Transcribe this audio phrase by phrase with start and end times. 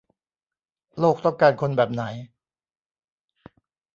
[0.99, 2.03] โลกต้องการคนแบบไหน